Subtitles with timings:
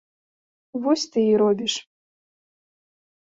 [0.85, 1.73] Вось ты і робіш.